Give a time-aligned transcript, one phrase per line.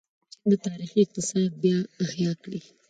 [0.31, 2.59] چین د تاریخي اقتصاد بیا احیا کړې.